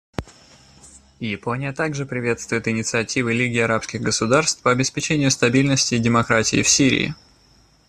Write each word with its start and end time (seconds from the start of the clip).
Япония 1.19 1.73
также 1.73 2.07
приветствует 2.07 2.67
инициативы 2.67 3.33
Лиги 3.35 3.59
арабских 3.59 4.01
государств 4.01 4.63
по 4.63 4.71
обеспечению 4.71 5.29
стабильности 5.29 5.93
и 5.93 5.99
демократии 5.99 6.63
в 6.63 6.67
Сирии. 6.69 7.13